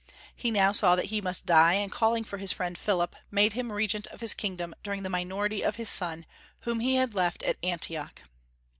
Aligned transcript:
He 0.35 0.49
now 0.49 0.71
saw 0.71 0.95
that 0.95 1.05
he 1.13 1.21
must 1.21 1.45
die, 1.45 1.73
and 1.75 1.91
calling 1.91 2.23
for 2.23 2.39
his 2.39 2.51
friend 2.51 2.75
Philip, 2.75 3.15
made 3.29 3.53
him 3.53 3.71
regent 3.71 4.07
of 4.07 4.19
his 4.19 4.33
kingdom 4.33 4.73
during 4.81 5.03
the 5.03 5.09
minority 5.11 5.61
of 5.63 5.75
his 5.75 5.89
son, 5.91 6.25
whom 6.61 6.79
he 6.79 6.95
had 6.95 7.13
left 7.13 7.43
at 7.43 7.57
Antioch. 7.61 8.23